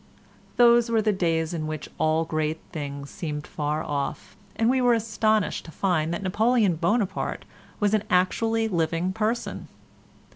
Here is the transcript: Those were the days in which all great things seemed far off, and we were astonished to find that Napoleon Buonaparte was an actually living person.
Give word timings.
Those 0.57 0.89
were 0.89 1.03
the 1.03 1.11
days 1.13 1.53
in 1.53 1.67
which 1.67 1.87
all 1.99 2.25
great 2.25 2.59
things 2.71 3.11
seemed 3.11 3.45
far 3.45 3.83
off, 3.83 4.35
and 4.55 4.67
we 4.67 4.81
were 4.81 4.95
astonished 4.95 5.65
to 5.65 5.71
find 5.71 6.11
that 6.11 6.23
Napoleon 6.23 6.75
Buonaparte 6.75 7.45
was 7.79 7.93
an 7.93 8.03
actually 8.09 8.67
living 8.67 9.13
person. 9.13 9.67